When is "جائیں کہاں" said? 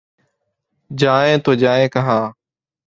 1.53-2.31